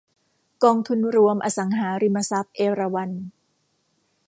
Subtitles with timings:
[0.63, 3.11] กองทุนรวมอสังหาริมทรัพย์เอราวัณ